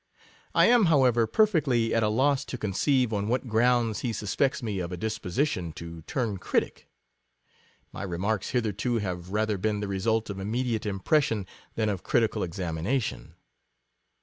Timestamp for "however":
0.85-1.27